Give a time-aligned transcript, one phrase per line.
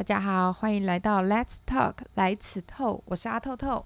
[0.00, 3.84] 大家好，欢迎来到 Let's Talk 来此透，我是阿透透。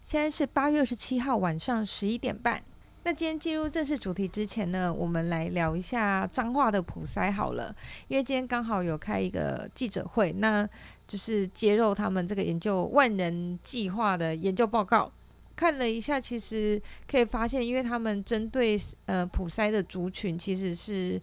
[0.00, 2.62] 现在是八月二十七号晚上十一点半。
[3.02, 7.74] 那今天进入正式主题之前呢，我们来聊一下彰化的普筛好了，
[8.06, 10.64] 因为今天刚好有开一个记者会，那
[11.08, 15.10] 就是揭露他们这个研究万人计划的研究报告。
[15.56, 21.20] 看了一下，其实可以发现，因为他们针对呃普筛的族群，其实是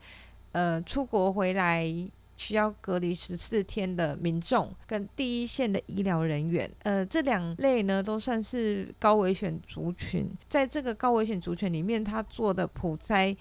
[0.51, 1.89] 呃出国回来。
[2.37, 10.29] 需要隔离十四天的民众跟第一线的医疗人员，呃，这两类呢都算是高危险族群。
[10.47, 13.35] 在这个高危险族群里面，他做的普筛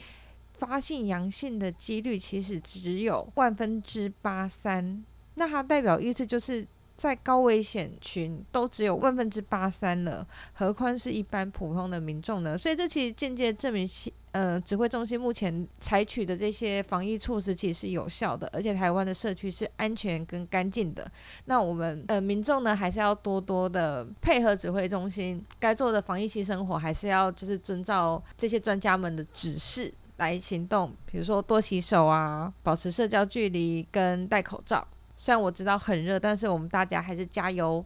[0.55, 5.05] 发现阳性的几率其实只有万分之八三。
[5.35, 12.57] 那它代表意思就是在高危险群都只有万分之八三了，何况是一般普通的民众呢？
[12.57, 13.87] 所以这其实间接证明
[14.37, 21.11] 呃，指挥中心目前采取的这些防疫措施其实是有效的，而且台湾的社区是安全跟干净的。
[21.47, 30.93] 那我们呃民众呢，还是要多多的配合指挥中心该做的防疫性生活，还是要就是遵照这些专家们的指示来行动。
[31.07, 34.87] 比如说多洗手啊，保持社交距离跟戴口罩。
[35.17, 37.83] 虽然我知道很热，但是我们大家还是加油。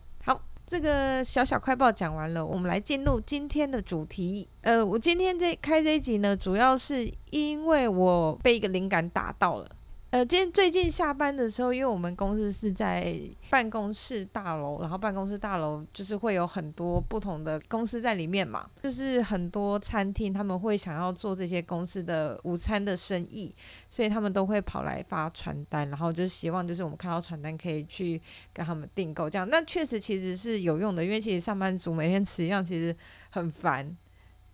[0.70, 4.48] 这个小小快报讲完了，我们来进入今天的主题。
[4.60, 9.68] 呃，我今天这开这一集呢，主要是因为我被一个灵感打到了。
[10.10, 13.16] 呃，今天最近下班的时候，因为我们公司是在
[13.48, 23.54] 办公室大楼，然后办公室大楼就是会有很多不同的公司在里面嘛，就是很多餐厅他们会想要做这些公司的午餐的生意，
[23.88, 28.20] 所以他们都会跑来发传单，然后就希望就是我们看到传单可以去
[28.52, 29.48] 跟他们订购这样。
[29.48, 32.92] 那确实其实是有用的，因为其实上班族每天吃一样其实
[33.30, 33.96] 很烦。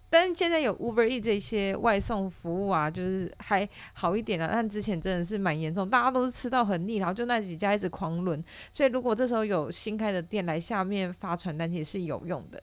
[0.09, 4.49] 但是现在有 Uber E 这些外送服务啊，就是还好一点了。
[4.51, 8.43] 但之前真的是蛮严重，大家都是吃到很腻，然后就那几家一直狂轮。
[8.71, 12.63] 所以如果这时候有新开的店来下面发传单，其实是有用的。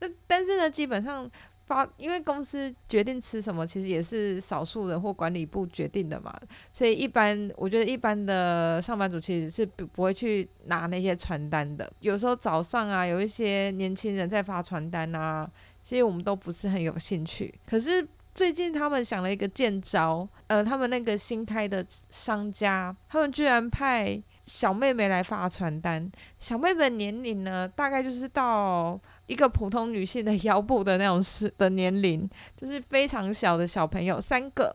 [0.00, 1.30] 那但是呢，基本上
[1.64, 6.34] 发，因为公司决定吃什么，其实也是少数人或管理部决定的嘛。
[6.72, 11.90] 所以一般我觉得一般的上班族其实是不不会去拿那些传单的。
[12.00, 15.48] 有时候早上啊，有一些年轻人在发传单啊。
[15.82, 26.10] 其实我们都不是很有兴趣，可是最近他们想了一个贱招，呃，他们那个新开的商家，他们居然派小妹妹来发传单。
[26.38, 34.74] 小妹妹年龄呢，大概就是到一个普通女性的腰部的那种是的年龄，就是非常小的小朋友，三个，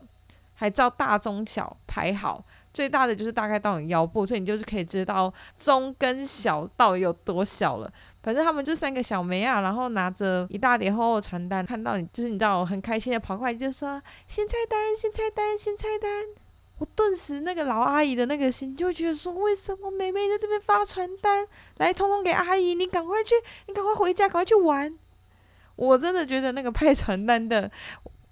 [0.52, 2.44] 还照大中小排好，
[2.74, 7.90] 最大的就是大概到你腰部，所以你就是可以知道中跟小到底有多小了。
[8.26, 16.10] 反正他们就三个小妹啊，然后拿着一大叠厚厚传单，看到你就是你知道，我很开心的跑过来就说新菜单、新菜单、新菜单。
[16.78, 23.36] 我顿时那个老阿姨的那个心就觉得说，为什么妹妹在这边发传单，来通通给阿姨，你赶快去，
[23.68, 24.92] 你赶快回家，赶快去玩。
[25.76, 27.70] 我真的觉得那个派传单的。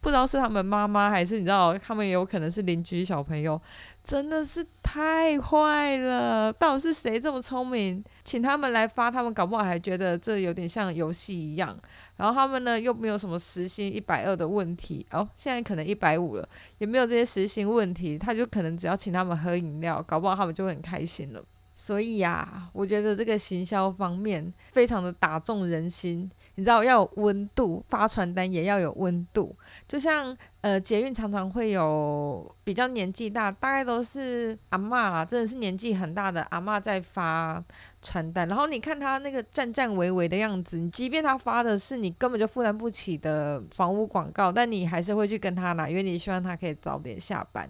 [0.01, 3.59] 不知道是他们妈妈还是你知道，他们有可能是邻居小朋友，
[4.05, 6.53] 真的是太坏了！
[6.53, 9.11] 到底是谁这么聪明，请他们来发？
[9.11, 11.75] 他们搞不好还觉得这有点像游戏一样。
[12.17, 21.43] 然后他们呢又没有什么时薪一百二的问题哦，现在可能一百五了，也没有这些时薪问题，他就可能只要请他们喝饮料，搞不好他们就会很开心了。
[21.75, 26.31] 所以呀，我觉得这个行销方面非常的打中人心。
[26.57, 29.57] 你知道要有温度，发传单也要有温度。
[29.89, 37.63] 就像呃，捷运常常会有比较年纪大，大概都是阿嬷啦，真的是年纪很大的阿嬷在发
[38.01, 38.47] 传单。
[38.47, 47.69] 然后你看他那个颤颤巍巍的样子，你即便他发的是你根本就负担不起的房屋广告，但你还是会去跟他拿，因为你希望他可以早点下班。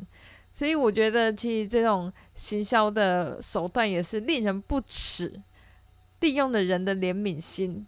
[0.56, 5.42] 所以我觉得，其实这种行销的手段也是令人不齿，
[6.20, 7.84] 利用了人的怜悯心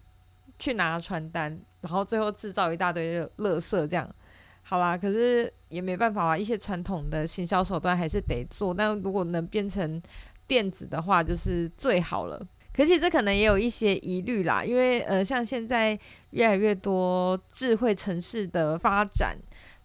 [0.59, 4.13] 去拿传单，然后最后制造一大堆垃圾，这样
[4.63, 4.97] 好啦。
[4.97, 8.73] 可是也没办法啊，一些传统的行销手段还是得做。
[8.73, 10.01] 但如果能变成
[10.45, 12.45] 电子的话，就是最好了。
[12.73, 15.97] 可是这可能也有一些疑虑啦，因为呃，像现在
[16.31, 19.37] 越来越多智慧城市的发展。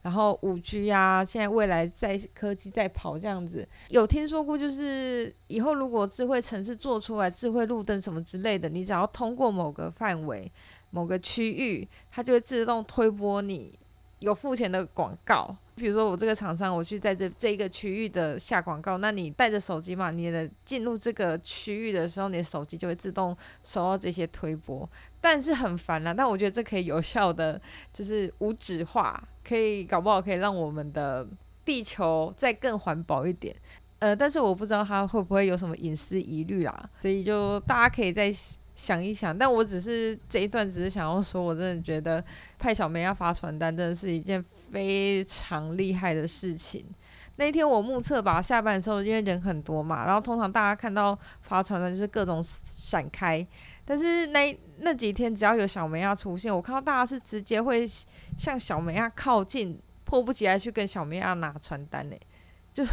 [0.02, 10.50] 然后五 G 啊，现在未来在科技在跑这样子，有听说过，就是以后如果智慧城市做出来，智慧路灯什么之类的，你只要通过某个范围、
[10.90, 13.78] 某个区域，它就会自动推播你
[14.18, 15.56] 有付钱的广告。
[15.74, 24.88] 比如说我这个厂商，我去在这这一个区域的下广告，那你带着手机嘛，你的进入这个区域的时候，你的手机就会自动收到这些推播。
[25.20, 27.60] 但是很烦啦，但我觉得这可以有效的
[27.92, 31.26] 就是无纸化，可以搞不好可以让我们的
[31.64, 33.54] 地球再更环保一点。
[34.00, 38.28] 呃，但是我不知道他会不会有什么隐私疑虑啦，所以就大家可以在
[38.74, 39.36] 想一想。
[39.36, 42.22] 但我只是这一段只是想要说，我真的觉得
[42.58, 46.84] 派小梅要发传单，真的是一件非常厉害的事情。
[47.36, 53.44] 那一天我目测吧，下班的时候因为人很多嘛，然后通常大家看到发传单就是各种闪开，
[53.86, 57.88] 但是那那几天只要有小梅亚出现，我看到大家是直接会
[58.36, 62.16] 向小梅亚靠近，迫不及待去跟小梅亚拿传单呢。
[62.72, 62.84] 就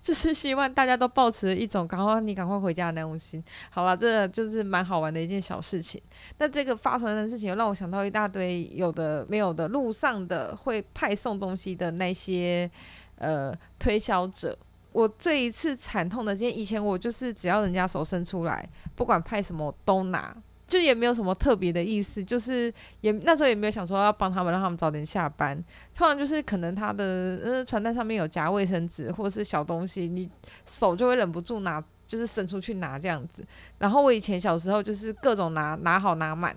[0.00, 3.42] 就是希望大家都抱持一种赶快你赶快回家的那种心。
[3.70, 6.00] 好了，这就是蛮好玩的一件小事情。
[6.38, 12.70] 那这个发传单的事情又让我想到一大堆有的没有的路上的会派送东西的那些
[13.16, 14.56] 呃推销者。
[14.92, 20.36] 我这一次惨痛的经验，以前我就是只要人家手伸出来，不管派什么都拿。
[20.66, 25.56] 就也没有什么特别的意思，就是也那时候也没有想说要帮他们，让他们早点下班。
[25.94, 30.28] 通常就是可能他的呃传单上面有夹卫生纸或者是小东西，你
[30.64, 33.44] 手就会忍不住拿，就是伸出去拿这样子。
[33.78, 36.56] 然后我以前小时候就是各种拿，拿好拿满，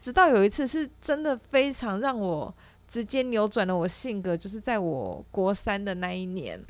[0.00, 2.54] 直到有一次是真的非常让我
[2.86, 6.64] 直接扭转了我性格，就是在我国三的那一年。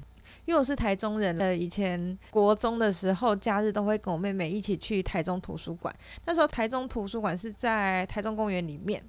[0.46, 5.94] 因为我是台中人了，以前国中的时候，假日都会跟我妹妹一起去台中图书馆。
[6.24, 9.00] 那时候台中图书馆是在台中公园里面，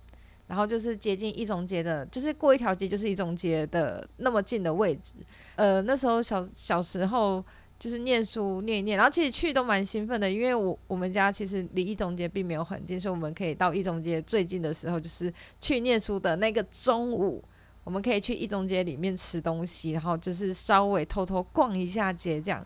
[0.48, 5.14] 然后就是接近一中街的，就是过一条街就是一中街的那么近的位置。
[5.56, 7.44] 呃，那时候小小时候
[7.80, 17.44] 就是念书念一念，然后其实去都蛮兴奋的，因为我我们家其实离一中街并没有很近，所以我们可以到一中街最近的时候，就是去念书的那个中午。
[17.84, 22.66] 我们可以去一中街里面吃东西，然后就是稍微偷偷逛一下街这样。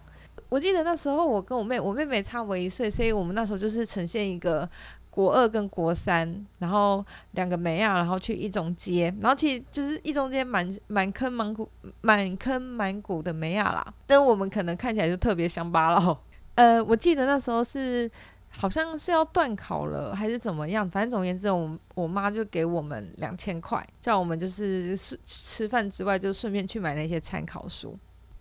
[0.50, 4.70] 我记得那时候我跟我妹，我妹妹差我一岁，所以我们那时候就是呈现一个
[5.10, 11.70] 国二跟国三，然后两个妹啊，然后去一中街，然后其实就是一中街满满坑满谷
[12.02, 16.18] 满坑满谷的妹啊啦，但我们可能看起来就特别乡巴佬。
[16.56, 18.10] 呃，我记得那时候是。
[18.58, 20.90] 好像是要段考了还是怎么样？
[20.90, 27.98] 反正总而言之，我我妈就给我们两千块，叫我们就是吃饭之外，就顺便去买那些参考书。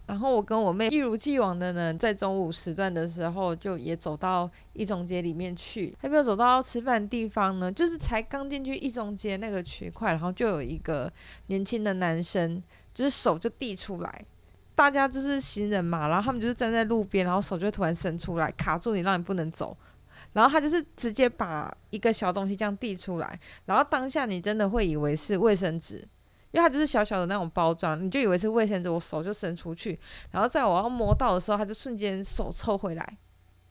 [0.06, 5.96] 然后我跟我妹一如既往的呢，在中午时段的时候，就也走到一中街里面去。
[5.99, 11.10] 还没有走到吃饭的地方呢，就是才刚进去一中街那个区块，然后就有一个
[11.46, 12.62] 年轻的男生，
[12.93, 14.25] 就是手就递出来，
[14.75, 19.75] 大家就是行人嘛，然后他们就是站在路边，然后手就突然伸出来卡住你，让你不能走。
[20.34, 26.06] 然后他就是直接把一个小东西这样递出来，然后当下你真的会以为是卫生纸，
[26.50, 29.98] 因为它就是小小的那种包装，你就以为是卫生纸，我手就伸出去，
[30.31, 33.16] 然后在我要摸到的时候，他就瞬间手抽回来。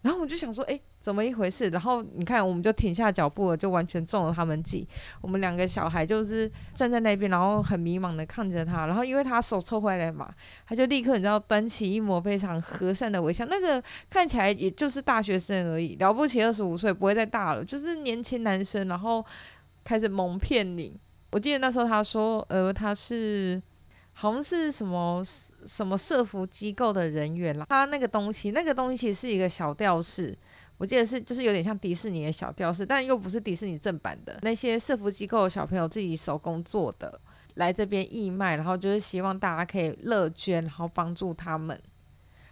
[0.03, 1.69] 然后我就想说，哎，怎么一回事？
[1.69, 4.85] 然后你看，我们就停下脚步了，就完全中了他们计。
[5.21, 8.85] 我们两个小孩就是站在那边，然后很迷茫的看着他。
[8.85, 10.29] 然后因为他手抽回来嘛，
[10.67, 13.45] 他就立刻你知道端起一抹非常和善的微笑。
[13.45, 18.87] 那个看起来也就是大学生而已，了不起二十五岁，不会再大了，就是年轻男生。
[18.89, 19.25] 然后
[19.85, 20.99] 开始蒙骗你。
[21.31, 23.61] 我记得那时候他说，呃，他是。
[24.13, 25.21] 好像是什么
[25.65, 30.37] 什么社服机构的人员啦，他那个东西，那个东西是一个小吊饰，
[30.77, 34.39] 我记得是就是有点像迪士尼的小吊饰，但又不是迪士尼正版的。
[34.43, 37.19] 那些社服机构的小朋友自己手工做的，
[37.55, 41.79] 来这边义卖，然后就是希望大家可以乐捐，然后帮助他们。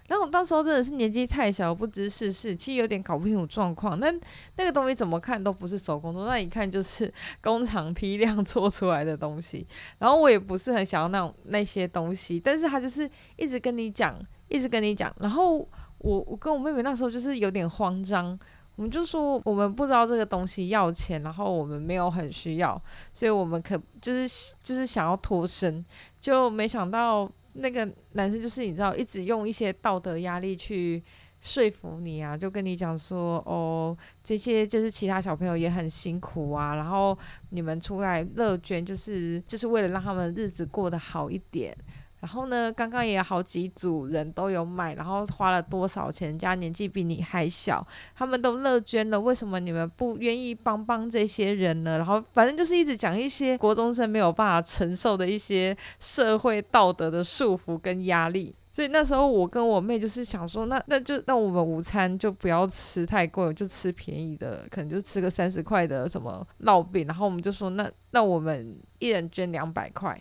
[0.07, 3.97] 然后我当时候真的是年纪太小，不知世事，其实有点搞不清楚状况。
[3.99, 4.13] 那
[4.57, 9.65] 那个东西怎么看都不是手工做，那一看就是工厂批量做出来的东西。
[9.99, 15.13] 然后我也不是很想要那种那些东西，但是他就是一直跟你讲，一直跟你讲。
[15.19, 15.59] 然后
[15.99, 18.37] 我我跟我妹妹那时候就是有点慌张，
[18.75, 22.81] 我们就说我们不知道这个东西要钱，然后我们没有很需要，
[23.13, 25.85] 所以我们可就是就是想要脱身，
[26.19, 27.31] 就没想到。
[27.53, 31.03] 那个男生就是你知道，一直用一些道德压力去
[31.41, 37.17] 说服你啊，就跟你讲说，哦，这些就是其他小朋友也很辛苦啊，然后
[37.49, 41.75] 你们出来乐捐，就是就是为了让他们日子过得好一点。
[42.21, 46.29] 然后呢，刚刚也有好几组人都有买，然后花了多少钱？
[46.29, 47.85] 人家年纪比你还小，
[48.15, 51.97] 他们都乐捐了，为什么你们不愿意帮帮这些人呢？
[51.97, 58.55] 然后反正就是一直讲一些国中生没有办法承受的一些社会道德的束缚跟压力。
[58.73, 67.05] 所以那时候我跟我妹就是想说，那那就那我们午餐就不要吃太贵，就吃便宜的，可能就吃个三十块的什么烙饼。
[67.05, 70.17] 然后我们就说，那那我们一人捐两百块，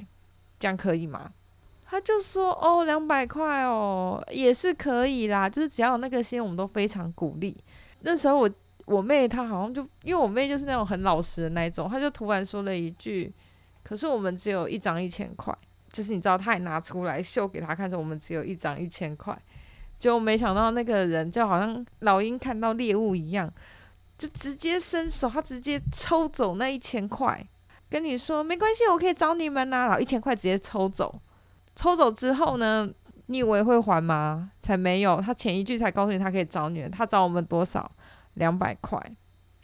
[0.59, 1.31] 这样可以吗？
[1.91, 7.57] 他就说：“哦，两百块哦，也是可以啦，就是只要有那个心，我们都非常鼓励。”
[8.03, 8.49] 那时候我
[8.85, 13.35] 我妹她好像就因为我妹就是那种很老实的那种，她就突然说了一句
[13.83, 15.53] ：“可是我们只有一张一千块。”
[15.93, 19.37] 就是你知道，她也拿出来秀给他看，说我们只有一张一千块。
[19.99, 23.53] 就没想到那个人就好像老鹰看到猎物一样，
[24.17, 27.45] 就直接伸手，他直接抽走那一千块，
[27.91, 29.87] 跟你说没关系，我可以找你们呐、啊。
[29.87, 31.21] 然后一千块直接抽走，
[31.81, 32.87] 抽走之后呢，
[33.25, 34.51] 你以为会还吗？
[34.61, 37.91] 才没有，他前一句才告诉你他可以找你，他找我们多少？
[38.35, 39.03] 两百块。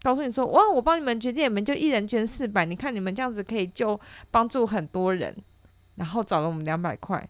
[0.03, 5.37] 告诉你说，哇，我帮你们决定，你们就一人捐四百，你看你们这样子可以就帮助很多人，
[5.97, 7.29] 然后找了我们两百块，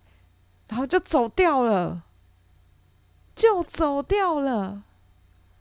[0.68, 2.04] 然后就走掉了，
[3.34, 4.84] 就走掉了，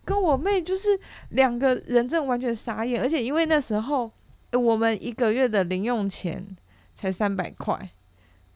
[0.04, 4.12] 跟我妹就是两个人，真的完全傻眼，而且因为那时候
[4.52, 6.46] 我们一个月的零用钱
[6.94, 7.90] 才三百块，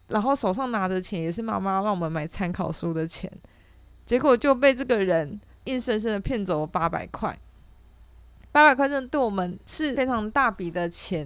[0.09, 3.31] 然后手上拿的钱也是妈妈让我们买参考书的钱，
[4.05, 7.37] 结果就被这个人硬生生的骗走了八百块。
[8.51, 11.19] 八百块真的对我们是非常大笔的钱，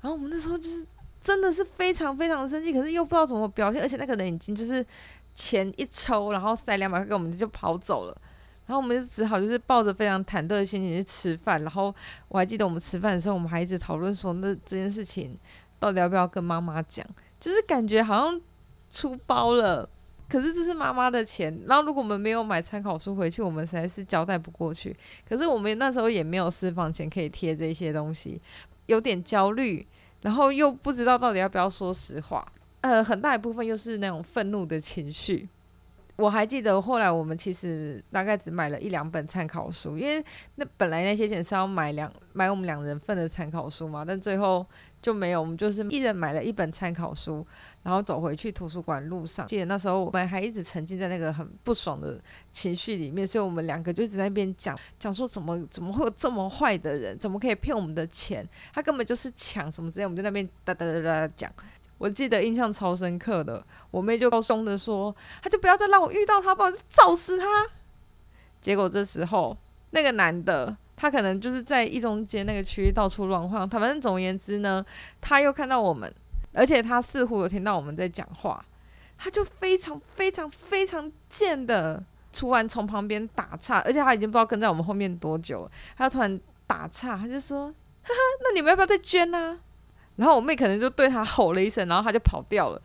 [0.00, 0.84] 然后我们那时候就是
[1.20, 4.84] 真的是非常非常的生气，可是又不知道怎么表现，而且那个人已经就是
[5.34, 8.16] 钱一抽，然后塞两百块给我们就跑走了，
[8.66, 11.94] 然后我们就只好就是抱着非常忐忑的心情去吃饭，然后
[12.28, 15.38] 我还记得我们吃饭的时候，我们还一直讨论说，那这件事情
[15.78, 17.06] 到底要不要跟妈妈讲，
[17.44, 18.40] 就是感觉好像
[18.88, 19.86] 出包了。
[20.26, 24.96] 可是这是妈妈的钱，然后如果我们没有买参考书回去，我们实在是交代不过去。
[25.28, 28.40] 可是我们那时候也没有私房钱可以贴这些东西，
[28.86, 29.86] 有点焦虑，
[30.22, 32.50] 然后又不知道到底要不要说实话。
[32.80, 35.46] 呃，很大一部分又是那种愤怒的情绪。
[36.16, 40.24] 我还记得后来我们其实大概只买了一两本参考书，因为
[40.54, 44.64] 那本来那些钱是要买两买我们两人份的参考书嘛，但最后
[45.04, 47.46] 就没有，我们就是一人买了一本参考书，
[47.82, 52.18] 然后走回去图书馆路上，记得那时候我们还一直沉浸在那个很不爽的
[52.50, 61.52] 情绪里面，所以我们两个就一直在那边讲讲说怎么怎么会有这么坏的人，怎么可以骗我们的钱，他根本就是抢什么之类，我们就在那边哒哒哒哒讲。
[61.98, 67.44] 我记得印象超深刻的，我妹就高声的说：“他就不要再让我遇到他，不然我就揍死他。”
[68.60, 69.56] 结果这时候
[69.90, 73.68] 那个男的，他可能就是在一中街那个区域到处乱晃。
[73.68, 74.84] 他反正总而言之呢，
[75.20, 76.12] 他又看到我们，
[76.52, 78.64] 而且他似乎有听到我们在讲话，
[79.18, 87.68] 他就非常非常非常贱的突然从旁边打岔，而且他已经不知道跟在我们后面多久了，他突然打岔，他就说
[88.02, 89.60] ：“哈哈，那你们要不要再捐呢？”
[90.16, 92.80] 然后我妹可能就对他吼了一声，然后他就跑掉了。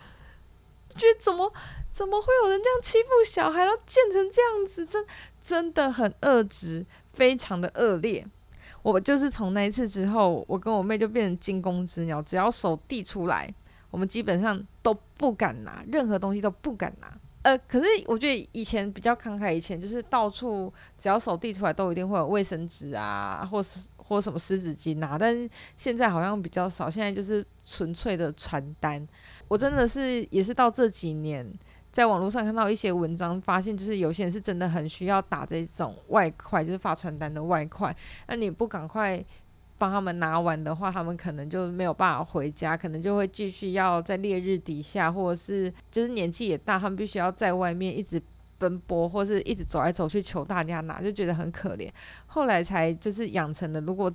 [0.95, 1.53] 觉得怎么
[1.91, 5.05] 怎么会有人这样欺负小孩，然后贱成这样子，真
[5.41, 8.25] 真的很恶质，非常的恶劣。
[8.81, 13.53] 我就是从那一次之后，我跟我妹就变成惊弓之鸟，只要手递出来，
[13.91, 17.11] 我们基本上都不敢拿，任何东西都不敢拿。
[17.41, 25.17] 呃，可是我觉得以前比较慷慨，以前就是到处只要手递出来，都一定会有卫生纸啊，或是或什么湿纸巾啊。
[25.17, 29.07] 但是现在好像比较少，现在就是纯粹的传单。
[29.47, 31.49] 我真的是也是到这几年，
[31.91, 37.95] 在网络上看到一些文章，发现就是有些人是真的很需要打这种外快，就是发传单的外快。
[38.27, 39.23] 那你不赶快
[39.77, 48.21] 帮他们拿完的话，他们可能就没有办法回家，可能就会继续要在烈日底下，或者是就是年纪也大，他们必须要在外面一直
[48.57, 51.89] 奔波，或是一直走来走去求大家拿，就觉得很可怜。
[52.27, 54.13] 后来才就是养成了，如果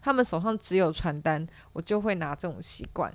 [0.00, 3.12] 他们手上只有传单，我就会拿这种习惯。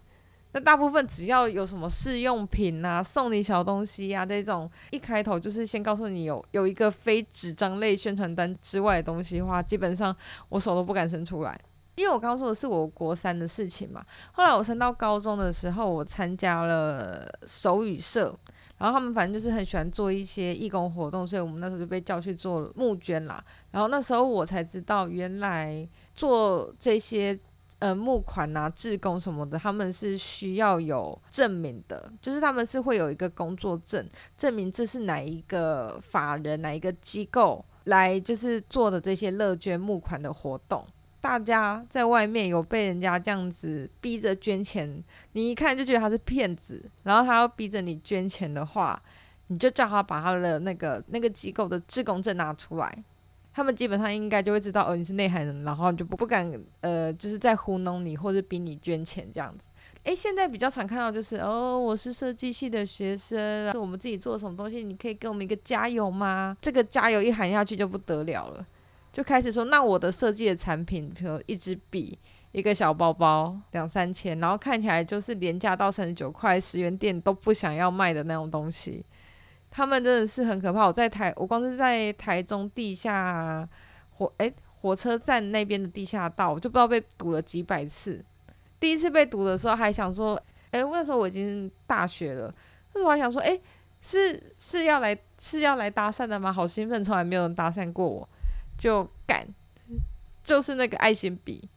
[0.53, 10.13] 那大部分只要有什么试用品啊，送你小东西呀、啊，这种一开头就是先告诉你有有一个非纸张类宣传单之外的东西的话，基本上
[10.50, 11.58] 我手都不敢伸出来。
[11.96, 18.38] 因为我刚刚说的是我国三的事情嘛，后来我升到高中的时候，我参加了手语社，
[18.77, 23.43] 然后他们反正就是很喜欢做一些义工活动，所以我们那时候就被叫去做募捐啦。
[23.72, 27.39] 然后那时候我才知道，原来做这些。
[27.81, 34.07] 呃，募款啊，志工什么的，他们是需要有证明的，就是他们是会有一个工作证，
[34.38, 40.85] 证明这是哪一个法人、哪一个机构来就是做的这些乐捐募款的活动。
[41.19, 49.01] 大家在外面有被人家这样子逼着捐钱，你一看就觉得他是骗子，然后他要逼着你捐钱的话，
[49.47, 53.03] 你就叫他把他的那个那个机构的志工证拿出来。
[53.53, 59.67] 他们基本上应该就会知道哦，你是内行人，然后就不不敢呃，就是在糊弄你或者逼你捐钱这样子。
[60.03, 66.58] 诶，现在比较常看到就是哦，我是设计系的学生，是我们自己做什么东西，你可以给我们一个加油吗？
[66.62, 68.65] 这个加油一喊下去就不得了了，
[69.12, 72.17] 就开始说那我的设计的产品，比如一支笔、
[72.51, 79.05] 一个小包包，两三千，然后看起来就是廉价到三十九块，十元店都不想要卖的那种东西。
[79.72, 80.86] 他们真的是很可怕。
[80.86, 83.68] 我在台，我光是在台中地下
[84.12, 88.24] 火诶、火车站那边的地下道，我就不知道被堵了几百次。
[88.80, 90.36] 第一次被堵的时候，还想说，
[90.72, 92.54] 诶、欸，那时候我已经大学了，
[92.94, 93.62] 那时候我还想说，诶、
[94.01, 96.51] 是是要来是要来搭讪的吗？
[96.51, 98.28] 好兴奋，从来没有人搭讪过我，
[98.78, 99.48] 就干，
[100.44, 101.70] 就是那个爱心笔，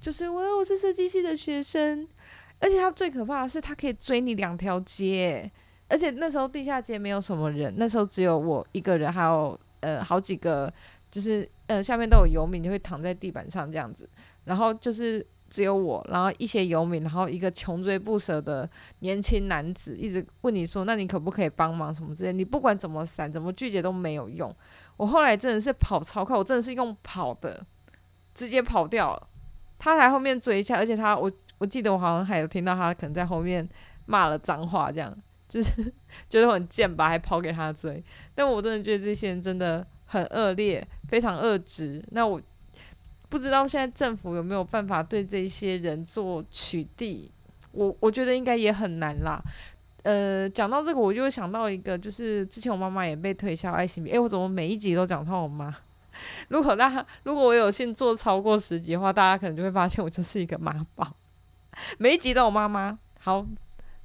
[0.00, 2.08] 就是我我是设计系的学生，
[2.58, 5.52] 而且他最可怕的是，他可以追你两条街，
[5.88, 10.72] 而且那时候地下街没有什么人，那时候只有我一个人，还有呃好几个，
[11.10, 14.08] 就是呃下面都有游民，就会躺在地板上这样子，
[14.44, 15.26] 然后就是。
[15.48, 24.52] 只有我，然后一些游民，然后一个穷追不舍的年轻男子，一直问你说：“那你可不可以帮忙什么之类？”你不管怎么闪，怎么拒绝都没有用。
[24.96, 27.64] 我后来真的是跑超快，我真的是用跑的，
[28.34, 29.28] 直接跑掉了。
[29.78, 33.66] 他在后面追一下，而且他，我我记得我好像还有听到他可能在后面
[34.06, 35.16] 骂了脏话，这样
[35.48, 35.92] 就是
[36.28, 38.02] 觉得很贱吧，还跑给他追。
[38.34, 42.04] 但我真的觉得这些人真的很恶劣，非常恶质。
[42.10, 42.40] 那我。
[43.28, 47.28] 不知道现在政府有没有办法对这些人做取缔？
[47.72, 49.42] 我我觉得应该也很难啦。
[50.04, 54.12] 呃，讲到这个，我就会想到一个，就是之前我妈妈也被推销爱心笔。
[54.12, 55.76] 诶，我怎么每一集都讲到我妈？
[56.48, 61.16] 如果大家如果我有幸做超过十集的话，大家可能就会发现我就是一个妈宝，
[61.98, 62.96] 每一集都有妈妈。
[63.18, 63.44] 好，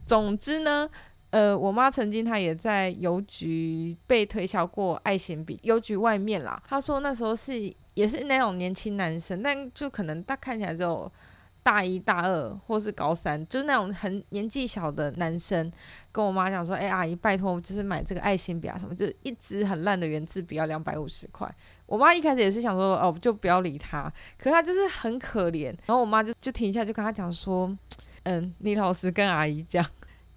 [0.03, 0.89] 总之呢，
[1.31, 6.61] 呃，我妈曾经她也在邮局被推销过爱心笔，邮局外面啦。
[6.67, 7.75] 她说那时候是。
[7.93, 11.11] 也是那种年轻男生，但就可能他看起来就
[11.61, 15.69] 大一大二或是高三，就是那种很年纪小的男生，
[16.09, 21.53] 跟我妈讲说：“哎、阿姨，拜托，就是买这个爱心笔啊什么，就是一支很烂的原子笔要两百五十块。”
[21.85, 27.77] 我妈一开始也是想说：“哦，就不要理他。”可是他就是很可怜，然后我妈就就停下，就跟他讲说
[28.23, 29.85] ：“嗯，你老实跟阿姨讲，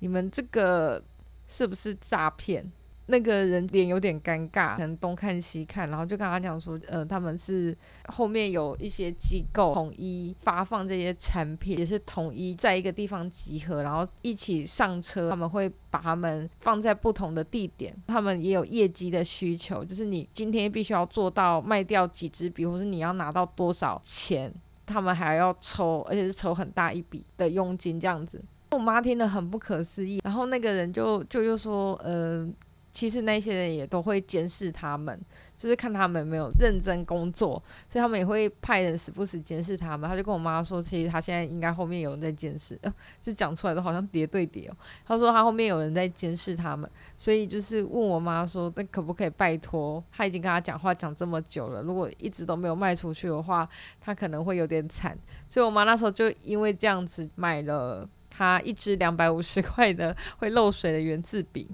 [0.05, 1.03] 你们这个
[1.49, 2.71] 是不是诈骗？”
[3.07, 7.77] 那个人脸有点尴尬，可能东看西看，然后就跟他讲说，呃，他们是
[8.09, 15.29] 后面有一些机构统一发放这些产品，也是统一在一个地方集合，然后一起上车。
[15.29, 24.51] 他们会把他们放在不同的地点，他们也有业绩的需求，就是你今天必须要做到卖掉几支笔，或是你要拿到多少钱，
[24.87, 28.43] 他们还要抽，而且是抽很大一笔的佣金这样子。
[28.75, 32.49] 我妈听了很不可思议，然后那个人就就又说，呃。
[32.95, 35.21] 其实那些人也都会监视他们，
[35.59, 40.09] 就是看他们有没有认真工作，所以他们也会派人时不时监视他们。
[40.09, 42.95] 他就跟我妈说，其实他现在应该后面有人在监视， 呃，
[43.35, 44.77] 讲出来都好像叠对叠哦。
[45.05, 50.01] 他说他后面有人在监视他们，所以就是问我妈说，那可不可以拜托？
[50.13, 53.69] 他已经跟他讲话讲这么久了，如果一直都没有卖出去的话，
[54.01, 55.19] 他可能会有点惨。
[55.49, 61.70] 所以我妈那时候就因为这样子买了他一支两百五十 块的会漏水的原子笔。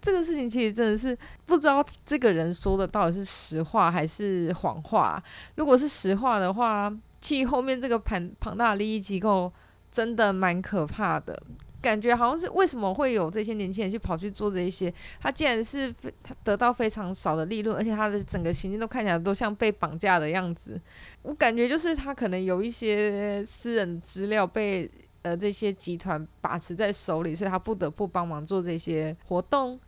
[0.00, 5.22] 这个事情其实真的是不知道这个人说的到底是实话还是谎话。
[5.54, 9.52] 如果是实话的话，其实后面这个庞庞大的利益机构
[9.92, 11.40] 真的蛮可怕的，
[11.80, 14.92] 感觉好像是为什么会有这些年轻人去跑去做这一些？
[15.20, 20.80] 他竟然是他得到非常少的利润，而且他的整个行径都看起来都像被绑架的样子。
[21.22, 24.90] 我感觉就是他可能有一些私人资料被
[25.22, 29.78] 呃这些集团把持在手里，所以他不得不帮忙做这些活动。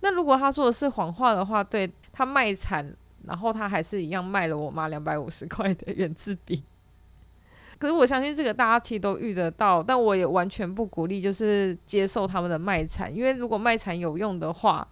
[0.00, 2.92] 那如果他说的是谎话的话，对，他卖惨，
[3.24, 6.62] 然后他还是一样卖了我妈两百五十块的原子笔。
[7.78, 14.86] 可是我相信这个大家其实都遇得到，但我也完全不鼓励，就是接受他们的卖惨，因为如果卖惨有用的话，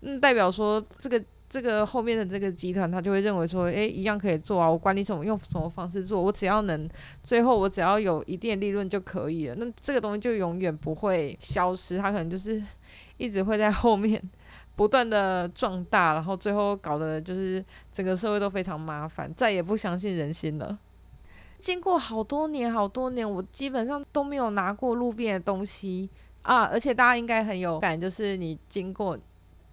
[0.00, 1.22] 嗯，代表说这个
[1.52, 6.88] 这个后面的这个集团他就会认为说，诶，一样可以做啊，我管你怎么用什么方式做，我只要能
[7.22, 12.62] 最后我只要有一定的利润就可以了，那这个东西就永远不会消失，他可能就是
[13.18, 14.18] 一直会在后面。
[14.74, 17.62] 不断的壮大，然后最后搞得就是
[17.92, 20.78] 整个社会都非常麻烦，再也不相信人心了。
[21.58, 26.08] 经过好多年，好多年，我基本上都没有拿过路边的东西
[26.40, 26.62] 啊！
[26.62, 29.16] 而且大家应该很有感，就是你经过，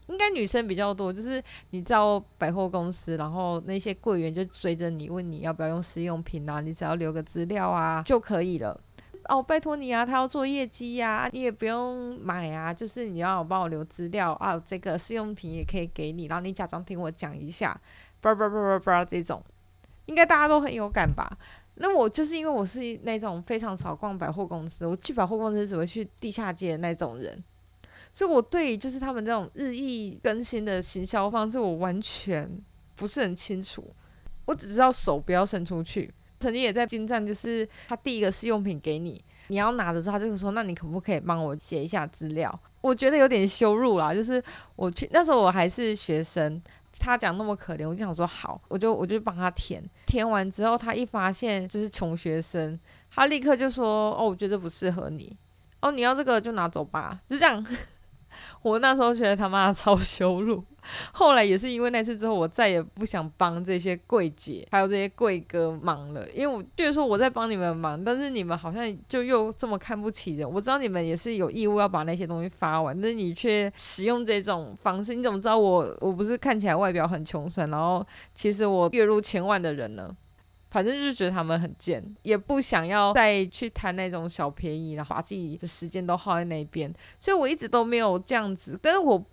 [0.09, 8.79] 应该女生比较多，就是你到百货公司，然后那些柜员就追着你问你要不要用试用品啊，你只要留个资料啊就可以了。
[9.25, 17.79] 哦，拜托你啊，他要做业绩呀，你也不用买啊，就是你要帮我留资料啊，这个试用品也可以给你，然后你假装听我讲一下，
[18.19, 19.43] 叭叭叭叭叭这种，
[20.07, 21.37] 应该大家都很有感吧？
[21.75, 27.43] 那我就是因为我是那种非常少逛百货公司，我去百货公司只会去地下街的那种人，
[28.11, 32.49] 所以我对就是他们这种日益更新的行销方式，我完全
[32.95, 33.87] 不是很清楚，
[34.45, 36.13] 我只知道手不要伸出去。
[36.39, 44.41] 曾经也在京站，就是他第一个试用品给你，你要拿的时候，他就说：“那你可不可以帮我写一下资料？”我觉得有点羞辱啦，就是
[44.77, 46.61] 我去那时候我还是学生，
[46.97, 49.83] 他讲那么可怜，我就想说好，我就我就帮他填。
[50.05, 52.79] 填完之后，他一发现就是穷学生，
[53.11, 55.35] 他立刻就说：“哦，我觉得不适合你，
[55.81, 57.61] 哦，你要这个就拿走吧。”就这样，
[58.61, 60.63] 我那时候觉得他妈超羞辱。
[61.11, 70.49] 后来也是因为那次之后，我再也不想帮这些柜姐还有这些柜哥忙了，因为我就是说我在帮你们忙，但是你们好像就又这么看不起人。
[70.49, 80.09] 我知道你们也是有义务要把那些东西发完，但是你却使用这种方式，你怎么知道我我不是看起来外表很穷酸，然后其实我月入千万的人呢？
[80.69, 88.79] 反正就是觉得他们很贱，也不想要再去贪那种小便宜，然后把自己的时间都耗在那边，所以我一直都没有这样子。
[88.81, 89.23] 但是我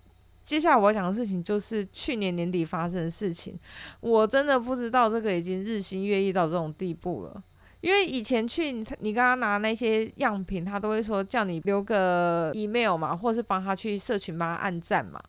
[0.43, 3.57] 接下来我要讲的事情就是去年年底发生的事情，
[3.99, 7.43] 我真的不知道这个已经日新月异到这种地步了。
[7.81, 15.21] 因为以前去你你刚刚拿那些样品，他都会说叫你留个 email 嘛，或是帮他去社群帮他按赞嘛。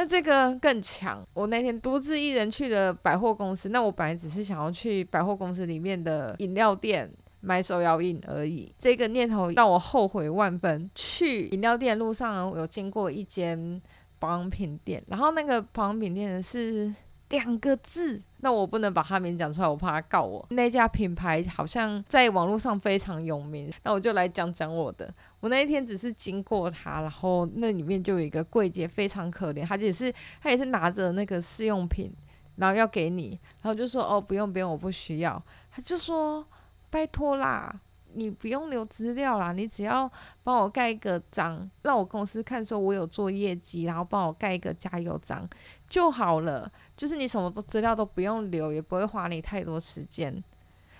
[0.00, 1.22] 那这个更强。
[1.34, 8.74] 我那天独自一人去了百货公司，那我本来只是想要去百货公司里面的饮料店买手摇饮而已。
[8.78, 10.90] 这个念头让我后悔万分。
[10.94, 13.78] 去饮料店路上，我有经过一间
[14.18, 16.90] 保养品店，然后那个保养品店是
[17.30, 18.22] 两个字。
[18.42, 20.46] 那我不能把他名讲出来，我怕他告我。
[20.50, 25.12] 那家品牌好像在网络上非常有名，那我就来讲讲我的。
[25.40, 32.10] 我那一天只是经过他，然后那里面就有一个柜姐非常可怜，她也是她也是拿着那个试用品，
[32.56, 35.42] 然后要给你，然后就说哦不用不用，我不需要。
[35.70, 36.46] 他就说
[36.88, 37.78] 拜托啦。
[38.14, 40.10] 你不用留资料啦，你只要
[40.42, 45.48] 帮我盖一个章，让我公司看说我有做业绩，然后帮我盖一个加油章
[45.88, 46.70] 就好了。
[46.96, 50.42] 就是你什么资料都不用留，也不会花你太多时间。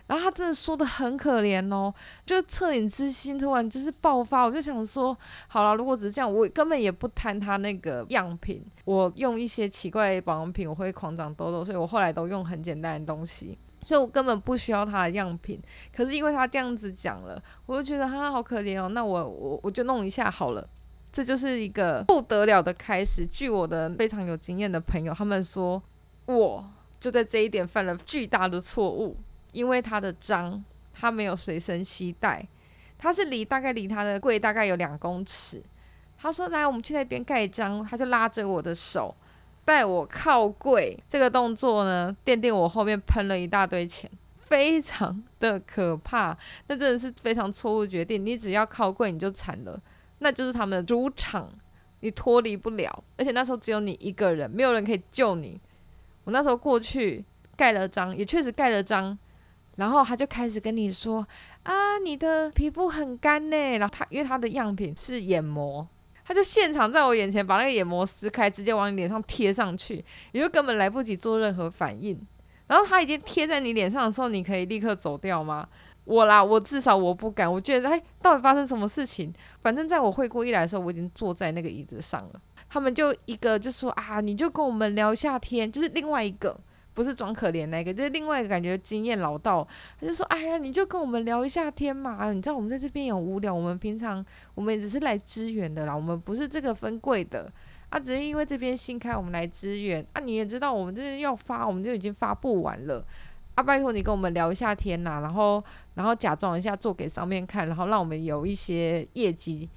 [0.06, 1.94] 然后他真的说得很可怜哦，
[2.26, 8.60] 就恻隐之心突然就是爆发，我就想说，好了，如果只是这样，我根本也不贪他那个样品。
[8.84, 13.56] 我用一些奇怪的保养品，我会狂长痘痘，所以我后来都用很简单的东西。
[13.84, 15.60] 所以我根本不需要他的样品，
[15.94, 18.88] 可是因为他这样子讲了，我就觉得他好可怜哦。
[18.90, 20.68] 那我我我就弄一下好了，
[21.10, 23.26] 这就是一个不得了的开始。
[23.26, 25.82] 据我的非常有经验的朋友，他们说，
[26.26, 29.16] 我就在这一点犯了巨大的错误，
[29.52, 30.62] 因为他的章
[30.92, 32.46] 他没有随身携带，
[32.98, 35.62] 他是离大概离他的柜大概有两公尺。
[36.22, 39.16] 他说：“来，我们去那边盖章。”他就拉着我的手。
[39.70, 46.36] 带我靠柜这个动作呢，奠定我后面喷了一大堆钱，非常的可怕。
[46.66, 48.26] 那真的是非常错误决定。
[48.26, 49.80] 你只要靠柜，你就惨了，
[50.18, 51.48] 那就是他们的主场，
[52.00, 53.04] 你脱离不了。
[53.16, 55.60] 而且那时候只有你一个人，没有人可以救你。
[56.24, 57.24] 我那时候过去
[57.56, 59.16] 盖了章，也确实盖了章，
[59.76, 61.24] 然后他就开始跟你说
[61.62, 65.86] ：“啊，你的皮肤很干呢。”然后他因为他的样品是眼膜。
[66.24, 72.20] 他就现场在我眼前把那个眼膜撕开，直接往你脸上贴上去，你就根本来不及做任何反应。
[72.66, 75.68] 然后他已经贴在你脸上的时候，你可以立刻走掉吗？
[76.04, 77.52] 我啦，我至少我不敢。
[77.52, 79.32] 我觉得，哎，到底发生什么事情？
[79.62, 82.40] 反正在我会过一来的时候，我已经坐在那个椅子上了。
[82.68, 86.58] 他们就一个就说啊，你就跟我们聊一下天，就是另外一个。
[86.92, 89.66] 不是装可怜那个，就是另外一个感觉经验老道，
[90.00, 94.24] 他就说：“哎呀，你就跟我们聊一下天嘛，你知道我们在这边也无聊，我们平常
[94.54, 97.50] 我们也只是来支援的啦，我们不是这个分柜的
[97.90, 100.20] 啊，只是因为这边新开，我们来支援啊。
[100.20, 103.04] 你也知道，我们这是要发，我们就已经发不完了
[103.54, 105.62] 啊，拜托你跟我们聊一下天呐，然后
[105.94, 109.68] 然后假装一下做给上面看，然后让我们有一些业绩。”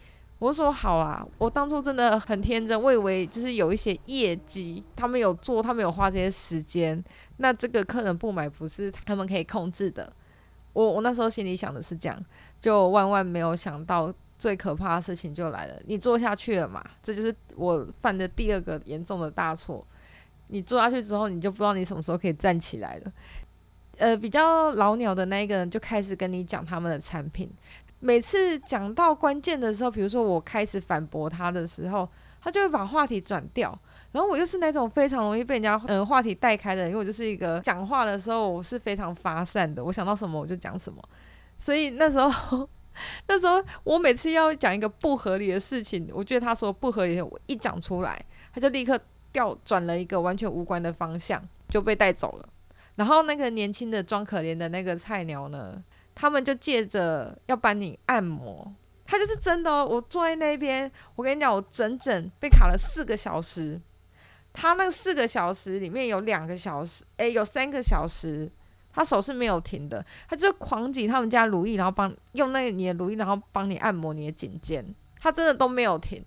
[0.44, 7.02] 我说好啦，我当初真的很天真，我以为就是有一些业绩，他们有做，他们有花这些时间，
[7.38, 10.12] 那这个客人不买不是他们可以控制的。
[10.74, 12.26] 我我那时候心里想的是这样，
[12.60, 15.82] 就万万没有想到最可怕的事情就来了。
[15.86, 16.84] 你做下去了嘛？
[17.02, 19.88] 这就是我犯的第二个严重的大错。
[20.48, 23.12] 你做下去之后，你就不知道你什么时候可以站起来了。
[23.98, 27.50] 呃，比较老鸟的那一个人就开始跟你讲他们的产品。
[28.04, 32.08] 每次讲到关键的时候，比如说我开始反驳他的时候，
[32.42, 33.80] 他就会把话题转掉。
[34.12, 41.02] 然后我又是那种非常容易被人家呃话题带开的人，因为我就是一个讲话的时候我是非常发散的，我想到什么我就讲什么。
[41.58, 42.68] 所以那时候，
[43.30, 48.22] 那时候我每次要讲一个不合理的事情，我觉得他说不合理，我一讲出来，
[48.54, 49.00] 他就立刻
[49.32, 52.50] 调转了一个完全无关的方向，就被带走了。
[52.96, 55.82] 然后那个年轻的装可怜的那个菜鸟呢？
[56.16, 58.74] 他们就借着要帮你按摩，
[59.06, 59.86] 他就是真的哦。
[59.86, 63.82] 我坐在那边，我跟你讲，我整整被卡了四个小时。
[64.52, 68.48] 他那四个小时里面有两个小时，诶，有三个小时，
[68.92, 74.86] 他手是没有停的，他就狂挤他们家乳液，然后帮用那个你的乳液，然后帮你按摩你的颈肩，
[75.20, 76.24] 他真的都没有停。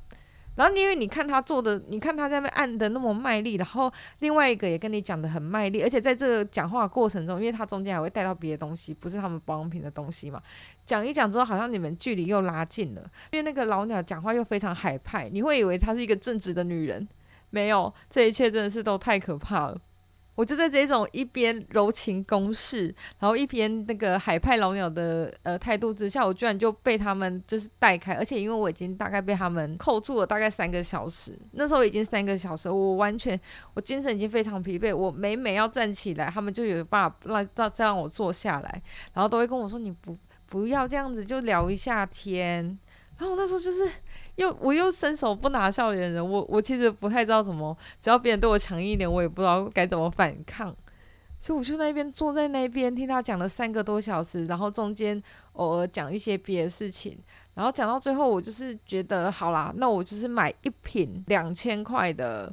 [0.56, 10.42] 然后因为你看他做的，你看他在那边按的那么卖力，然后另外一个也跟你讲的很卖力，而且在这个讲话过程中，因为他中间还会带到别的东西，不是他们保养品的东西嘛，
[10.84, 17.06] 讲一讲之后，好像你们距离又拉近了，因为那个老鸟讲话又非常海派，你会以为她是一个正直的女人，
[17.50, 19.78] 没有，这一切真的是都太可怕了。
[20.36, 33.38] 我就在这种一边柔情攻势，然后一边那个海派老鸟的呃态度之下，我居然就被他们就是带开，而且因为我已经大概被他们扣住了大概三个小时，那时候已经三个小时，我完全
[33.74, 38.82] 我精神已经非常疲惫，我每每要站起来，他们就有办法让让再让我坐下来，
[39.14, 42.78] 然后都会跟我说，你不不要这样子，就聊一下天。
[43.18, 43.90] 然后我那时候就是
[44.34, 50.74] 又我又伸手不拿笑脸人，我我其实不太知道怎么，只要别人对我强硬一点，我也不知道该怎么反抗，
[51.40, 55.22] 所以我就那边坐在那边听他讲了三个多小时，然后中间
[55.54, 57.18] 偶尔讲一些别的事情，
[57.54, 62.52] 然后讲到最后，我就是觉得好啦，那我就是买一瓶两千块的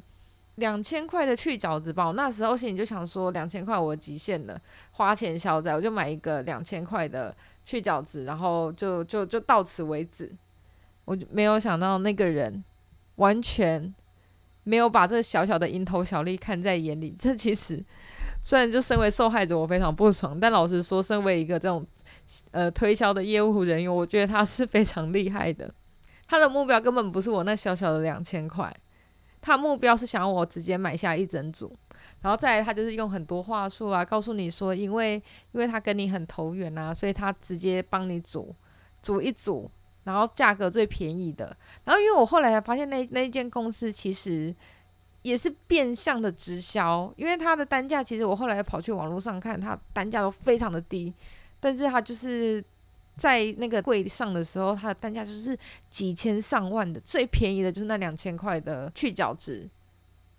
[0.54, 4.58] 两千块的去角质包，那时候心里就想说两千块我极限了，
[4.92, 10.32] 花钱消灾，我就买一个两千块的去角质，然后就就就到此为止。
[11.04, 12.64] 我就没有想到那个人
[13.16, 13.94] 完全
[14.62, 17.14] 没有把这小小的蝇头小利看在眼里。
[17.18, 17.84] 这其实
[18.40, 21.86] 虽然就身为受害者，我非常不爽，但老实说，身为一个这种
[22.50, 25.72] 呃推销的业务人员，我觉得他是非常厉害的。
[26.26, 28.74] 他的目标根本不是我那小小的两千块，
[29.42, 31.76] 他目标是想要我直接买下一整组，
[32.22, 38.54] 然后再来他就是用很多话术啊，告诉你说，因为因为他跟你很投缘啊，所以他直接帮你组
[39.02, 39.70] 组一组。
[40.04, 44.54] 然后价格最便宜的，然后因为我后来才发现那那间公司其实
[45.22, 51.12] 也是变相的直销，因为它的单价其实我后来跑去网络上看，它单价都非常的低，
[51.58, 52.62] 但是它就是
[53.16, 59.66] 在那个柜上的时候，它的单价就是几千上万的，最便宜的就是那两千块的去角质，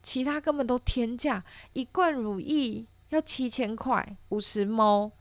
[0.04, 5.12] 其他根本都天价，一罐乳液要七千块，五十 ml，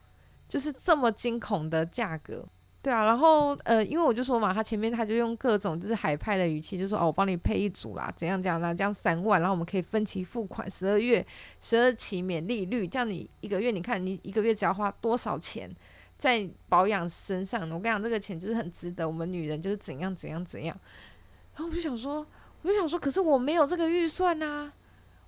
[0.47, 2.47] 就是这么惊恐的价格。
[2.85, 11.27] 对啊，然后呃，因为我就说嘛，他前面他就用各种就是海派的语气，就说哦，我帮你配一组啦，怎样怎样啦，这样三万，然后我们可以分期付款，十二月
[11.63, 15.75] 十二期免利率，这样你一个月，你看你一个月只要花多少钱
[16.19, 17.63] 在保养身上？
[17.71, 20.79] 我跟你讲，这个钱就是很值得，我们女人就是怎样怎样怎样。
[21.55, 22.27] 然后我就想说，
[22.61, 24.71] 我就想说，可是我没有这个预算呐，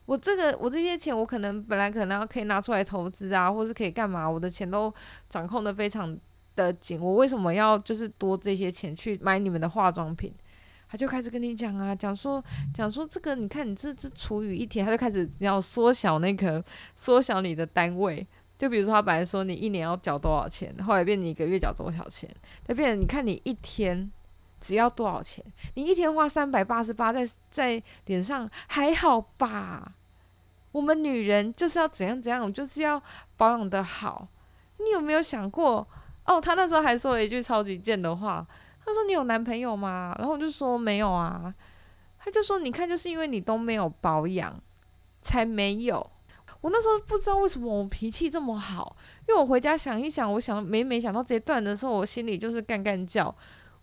[0.05, 4.29] 我这个我这些钱，我可能本来可能要可以拿出来投资啊，或是可以干嘛？
[4.29, 4.93] 我的钱都
[5.31, 6.15] 掌控的非常
[6.57, 10.35] 的紧，我为什么要就是多这些钱去买你们的化妆品？
[10.89, 12.43] 他就开始跟你讲啊，讲说
[12.73, 16.65] 讲说这个，你看你这这除以一天，他就开始要缩小那个
[16.95, 18.27] 缩小你的单位。
[18.57, 22.29] 就比如说他本来说你一年要缴多少钱，后来变你一个月缴多少钱，
[22.65, 24.11] 他变成你看你一天
[24.61, 29.93] 只要多少钱，你一天花三百八十八在在脸上还好吧？
[30.73, 33.03] 我们女人就是要怎样怎样，就是要
[33.37, 34.29] 保养得好。
[34.79, 35.87] 你有没有想过？
[36.27, 38.45] 哦，他那时候还说了一句超级贱的话，
[38.85, 41.55] 他说：“你有男朋友吗？”然后我就说：“没有啊。”
[42.19, 44.61] 他就说：“你看，就是因为你都没有保养，
[45.23, 46.11] 才没有。”
[46.63, 48.97] 我那时候不知道为什么我脾气这么好，
[49.29, 53.33] 因为我回家想一想，我想每每想到这一段的时候，我心里就是干干叫。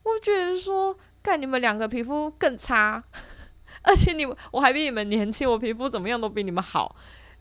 [0.03, 3.01] 我觉得说，干你们两个皮肤更差，
[3.83, 6.93] 而且你我还比你们年轻，我皮肤怎么样都比你们好，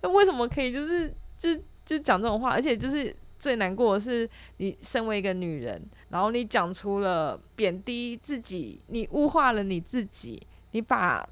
[0.03, 2.51] 那为什么可以就是就就讲这种话？
[2.51, 3.17] 而且就是。
[3.43, 11.29] 最难过的是，你身为一个女人，然后你讲出了贬低自己，你物化了你自己，你把，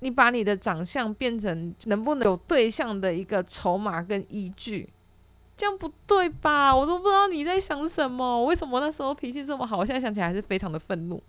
[0.00, 4.92] 你把你的长相变成能不能有对象的一个筹码跟依据，
[5.56, 6.74] 这样不对吧？
[6.74, 9.76] 我都不知道你在想什么，为什么那时候脾气这么好？
[9.76, 11.22] 我现在想起来还是非常的愤怒。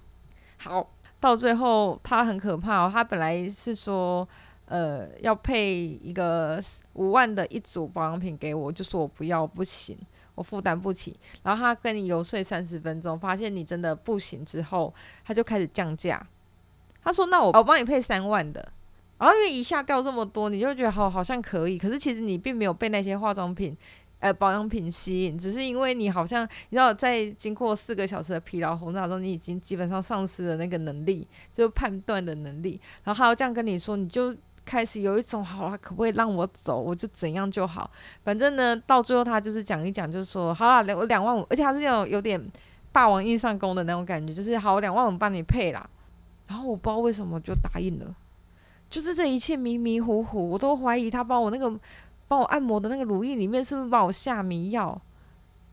[0.58, 4.28] 好，到最后他很可怕哦，他本来是说。
[4.72, 6.58] 呃，要配一个
[6.94, 9.98] 五万的一组保养品给我，就说我不要，不行，
[10.34, 11.14] 我负担不起。
[11.44, 14.94] 然后他跟你游说三十分钟，发现你真的不行之后，
[15.26, 16.26] 他就开始降价。
[17.04, 18.66] 他说：“那我我帮你配三万的。”
[19.20, 21.78] 然后因为一下掉这么多，你就觉得好好像可以。
[21.78, 23.76] 可是其实你并没有被那些化妆品、
[24.20, 32.80] 呃保养品吸引，只是因为你好像你知道，在经过四个小时的疲劳轰炸中，你已经基本上丧失了那个能力，就判断的能力。
[33.04, 34.34] 然后他要这样跟你说，你就。
[34.72, 36.80] 开始有一种好了，可不可以让我走？
[36.80, 37.92] 我就怎样就好。
[38.24, 42.42] 反正呢，到最后他就是讲一讲，就是说好了，两我两万五，而且他是那种有点
[42.94, 45.90] 霸王硬上弓的那种感觉，就是好两万五帮你配啦。
[46.48, 48.16] 然后我不知道为什么就答应了，
[48.90, 51.78] 就是这一切迷迷糊糊，我都怀疑他帮我那个
[52.30, 55.02] 帮我按摩的那个乳液里面是不是帮我下迷药，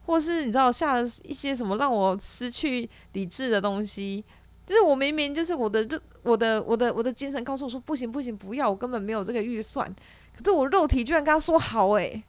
[0.06, 4.24] 或是你知道下了一些什么让我失去理智的东西。
[4.68, 9.90] 就是我明明就是我的这我的我的我的精神告诉我说不行不行不要，我根本没有这个预算，
[10.36, 12.22] 可是我肉体居然跟他说好诶、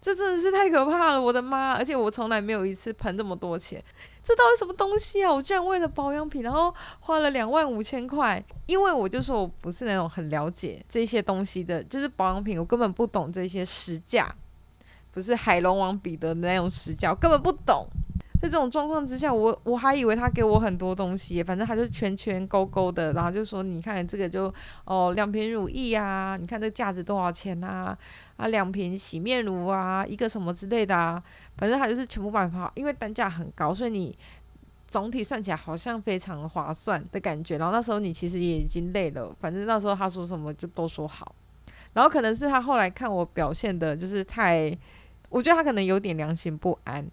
[0.00, 1.74] 这真的是太可怕了，我的妈！
[1.74, 3.80] 而且我从来没有一次喷这么多钱，
[4.24, 5.32] 这到底什么东西啊？
[5.32, 8.44] 我居然为了保养品，然后花了两万五千块。
[8.66, 14.34] 因为我就说我不是那种很了解这些东西的，就是保养品，我根本不懂这些实价，
[15.12, 17.86] 不是海龙王彼得的那种实价，我根本不懂。
[18.42, 24.52] 在这种状况之下，我我还以为他给我很多东西，反正他就圈圈勾勾的，然后就说：“你看这个就
[24.84, 27.96] 哦，两瓶乳液啊，你看这价值多少钱啊？
[28.36, 31.22] 啊，两瓶洗面乳啊，一个什么之类的啊，
[31.56, 34.18] 反正他就是全部办法，因为单价很高，所以你
[34.88, 37.56] 总体算起来好像非常划算的感觉。
[37.58, 41.32] 然后那时候你其实也已经累了，反正那时候他说什么就都说好。
[41.92, 44.76] 然后可能是他后来看我表现的就是太，
[45.28, 47.06] 我觉得他可能有点良心不安。”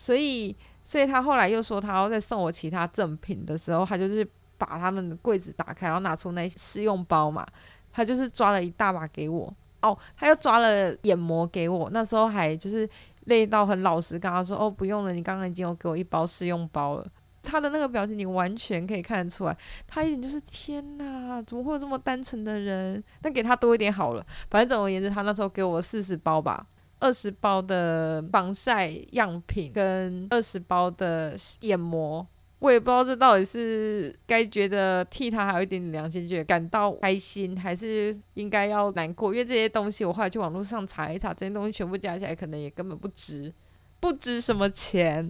[0.00, 7.46] 所以，所以他后来又说他要再送我其他赠品的时候，他就是把他们的柜子打开，然后拿出那试用包嘛，
[7.92, 9.54] 他就是抓了一大把给我。
[9.82, 12.88] 哦，他又抓了眼膜给我，那时候还就是
[13.24, 17.06] 累到很老实跟他说：“哦，不用了，你刚刚已经有给我一包试用包了。”
[17.42, 23.02] 他的那个表情，你完全可以看得出来，他一点就是天哪，怎么会有这么单纯的人？
[23.22, 24.26] 那给他多一点好了。
[24.50, 26.66] 反正总而言之，他那时候给我四十包吧。
[27.00, 32.26] 二十包的防晒样品跟二十包的眼膜，
[32.58, 39.32] 我也不知道这到底是该觉得替他还有一点点良心，觉得感到开心，还是应该要难过？
[39.32, 43.52] 因为这些东西我后来去网络上查一查，这些东西全部加起来可能也根本不值，
[43.98, 45.26] 不值什么钱，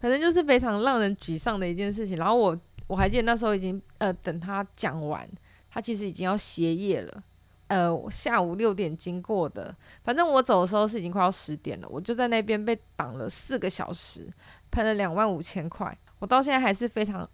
[0.00, 2.16] 反正就是非常让人沮丧的一件事情。
[2.16, 5.28] 然后我我还记得那时候已经呃等他讲完，
[5.70, 7.22] 他其实已经要歇业了。
[7.68, 14.26] 呃，下午六点经过的，反正我走的时候是已经快要十点了，我就在那边被挡了四个小时，
[14.70, 17.28] 喷了两万五千块，我到现在还是非常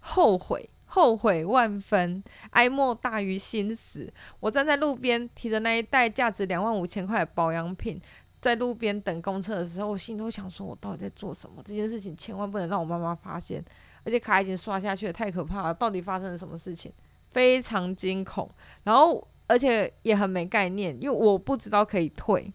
[0.00, 2.20] 后悔，后悔万分，
[2.50, 4.12] 哀莫大于心死。
[4.40, 8.00] 我站在路边提着那一袋价值两万五千块的保养品，
[8.40, 11.62] 在路边等公车的时候，我心里都想说，我到底在做什么？
[11.64, 13.64] 这件事情千万不能让我妈妈发现，
[14.02, 16.92] 而且卡已经刷下去了，太可怕了，到底发生了什么事情？
[17.30, 18.50] 非常惊恐，
[18.82, 19.24] 然后。
[19.46, 22.52] 而且也很没概念，因为我不知道可以退，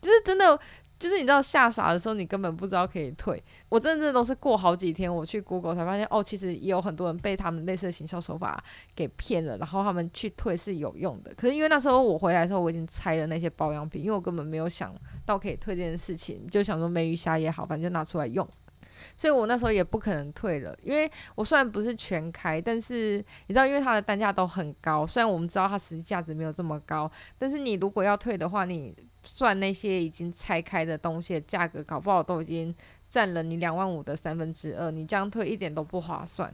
[0.00, 0.58] 就是真的，
[0.98, 3.42] 就是你知道吓傻的时候，你根本不知道可以退。
[3.68, 8.62] 我真的都是过好几天，我去 Google 才发现，哦，其实也有很多人被他们类似的行销手法
[8.94, 11.32] 给骗了，然后他们去退是有用的。
[11.34, 18.48] 可是因为那时候我回来的时候，我已经拆了那些保养品，因为我根本没有想到可以退这件事情，就想说没鱼虾也好，反正就拿出来用。
[19.16, 25.06] 所以我那时候也不可能退了，因为我虽然不是全开，但是你知道，因为它的单价都很高。
[25.06, 32.74] 虽然我们知道它实际价值没有这么高，但是你如果要退的话，你算那些已经拆开的东西价格，搞不好都已经
[33.08, 34.90] 占了你两万五的三分之二。
[34.90, 36.52] 你这样退一点都不划算。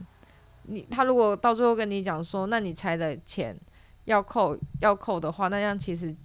[0.63, 3.57] 你他如果到最后跟你讲说，那你拆的钱
[4.05, 6.15] 要扣要扣的话，那样其实。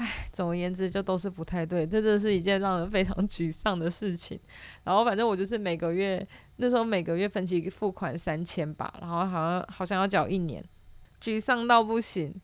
[0.00, 4.40] 唉，总而言之，就都是不太对，这真的是一件让人非常沮丧的事情。
[4.82, 10.64] 然后，反正我就是每个月那时候每个月分期付款三千吧，然后好像好像要缴一年，
[11.20, 12.34] 沮丧到不行。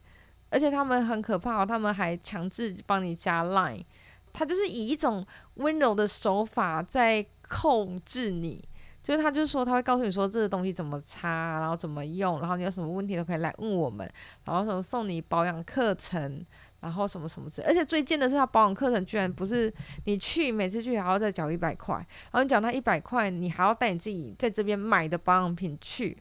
[0.51, 3.83] 而且他们很可怕，他们还强制帮你加 Line，
[4.31, 8.63] 他就是以一种温柔的手法在控制你，
[9.01, 14.07] 就是他就是说他会告诉你说这个东西怎么擦，然后怎么用，然后你有什么问题都可以来问我们，
[14.45, 16.45] 然后什么送你保养课程。
[16.87, 19.71] 然后什么什么之类，而且最贱的是，他保养课程居然不是
[20.05, 26.17] 你去每次去还要再缴一百块，然后你缴那一百块，你还要带你自己在这边买的保养品去，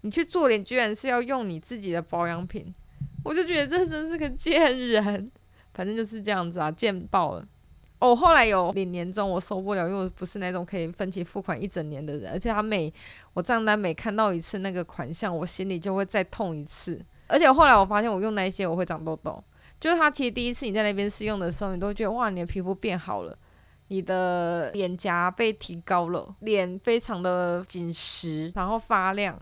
[0.00, 2.74] 你去做脸居然是要用你自己的保养品，
[3.22, 5.30] 我就觉得这真是个贱人，
[5.72, 7.46] 反正就是这样子啊，贱爆了。
[8.00, 12.92] 哦，后来有领年终，我受不了，因为我不是那种可以分期付款一整年的人，而且他每
[13.34, 19.42] 我账单每看到一次那个款项，我心里就会再痛一次，而且后来我发现我用那些我会长痘痘。
[19.78, 23.36] 就是它其实第一次你在那边试用的时候，你都会觉得哇，你的皮肤变好了，
[23.88, 29.38] 你的脸颊被提高了，脸非常的紧实，然后发亮。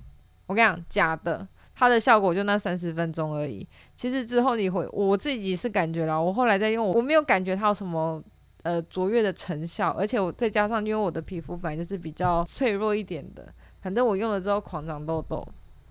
[0.46, 3.66] 我跟你讲，假的，它的效果就那三十 分钟而已。
[3.96, 8.22] 其实之后你会，我自己是感觉了，我后来在用，我没有感觉它有什么
[8.62, 13.46] 呃卓越的成效，而且我再加上因为我的皮肤本来就是比较脆弱一点的，
[13.80, 15.46] 反正我用了之后狂长痘痘。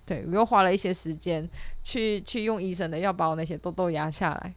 [0.06, 1.50] 对，我又花了一些时间
[1.84, 4.54] 去去用医生的药把我那些痘痘压下来，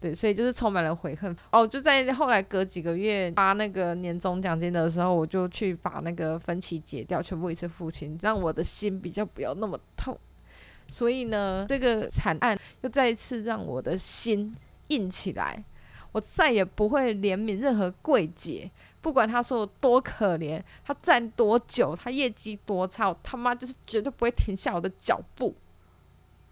[0.00, 1.36] 对，所以就是充满了悔恨。
[1.52, 10.18] 哦，就在后来隔几个月发那个年终奖金的时候，我就去把那个分期结掉，全部一次付清，让我的心比较不要那么痛。
[10.88, 14.54] 所以呢，这个惨案又再一次让我的心
[14.88, 15.62] 硬起来，
[16.12, 18.70] 我再也不会怜悯任何柜姐，
[19.00, 25.54] 不管他说我多可怜，他站多久，他业绩多差，我他妈就是绝对不会停下我的脚步。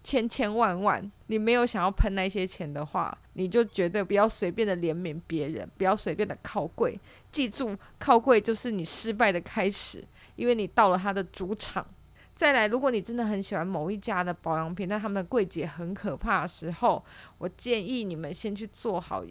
[0.01, 6.97] 千千万万，你没有想要喷那些钱的话，你就绝对不要随便的怜悯别人，不要随便的靠柜。
[7.31, 10.03] 记住，靠柜就是你失败的开始，
[10.37, 11.85] 因为你到了他的主场。
[12.33, 17.03] 再来，如果你真的很喜欢某一家的保养品，但他们的柜姐很可怕的时候，
[17.37, 19.25] 我建议你们先去做好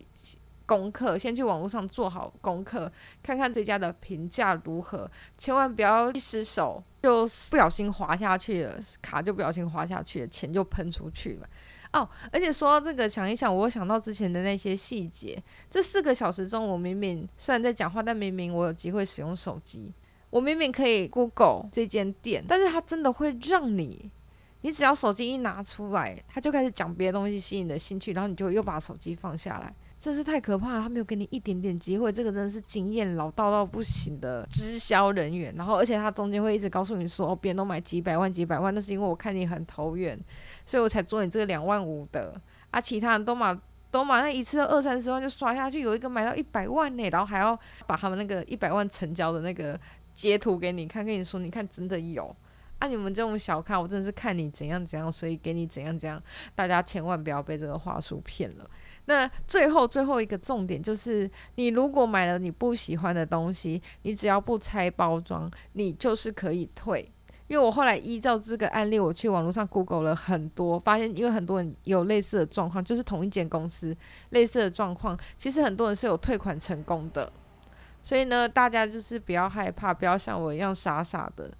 [0.69, 2.93] 功课，先去网络上做好功课，
[3.23, 11.49] 看看这家的评价如何，千万不要一失手就不小心滑下去了，卡就不小心滑下去了，钱就喷出去了。
[11.95, 15.43] 哦，而且说到这个，想一想，我想到之前的那些细节。
[15.71, 19.95] 这四个小时中，我明明虽然在讲话，但明明我有机会使用手机，
[20.29, 24.11] 我明明可以 Google 这间店，但是它真的会让你，
[24.61, 29.75] 你只要手机一拿出来，它就开始讲别的东西吸引你的兴趣，然后你就又把手机放下来。
[30.01, 35.53] 真是太可怕了，他没有给你一点点机会，这个真的是经验老道到不行的直销人员。
[35.57, 40.19] 然后，而且他中间会一直告诉你说，哦，别人都买几百万、几百万，那是因为我看你很投缘，
[40.65, 42.41] 所以我才做你这个两万五的。
[42.71, 43.59] 啊，其他人都买
[43.91, 49.79] 都买那一次二三十万就刷下去，有一个买到一百万呢，然后还要把他们那个一百万成交的那个
[50.15, 52.35] 截图给你看，跟你说，你看真的有。
[52.79, 56.23] 啊，你们这种小看我真的是看你怎样怎样，所以给你怎样怎样。
[56.55, 58.71] 大家千万不要被这个话术骗了。
[59.07, 67.11] 那最后最后一个重点就是，你如果买了你不喜欢的东西，你只要不拆包装，你就是可以退。
[67.49, 73.97] 因为我后来依照这个案例，我去网络上 Google 了很多，发现因为很多人有类似的状况，就是同一间公司
[74.31, 77.33] 类似的状况，其实很多人是有退款成功的。
[78.03, 81.51] 所以呢，大家就是不要害怕，不要像我一样傻傻的。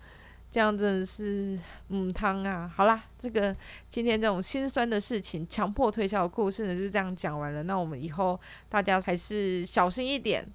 [0.51, 2.71] 这样真的是母汤啊！
[2.75, 3.55] 好啦，这个
[3.91, 7.63] 今天这种心酸的事情，强迫推销的故事呢，就这样讲完了。
[7.65, 10.47] 那我们以后大家还是小心一点，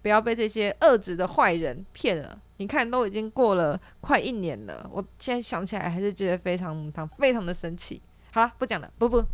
[0.00, 2.40] 不要被这些恶质的坏人骗了。
[2.58, 8.00] 你看，都已经过了快一年了，我现在想起来还是觉得非常母汤，非常的生气。
[8.30, 9.24] 好啦，不讲了，不不。